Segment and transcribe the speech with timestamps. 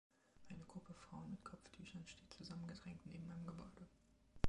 [0.49, 3.85] Eine Gruppe Frauen mit Kopftüchern steht zusammengedrängt neben einem Gebäude.